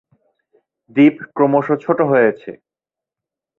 [0.95, 2.51] দ্বীপ ক্রমশ ছোট হয়েছে।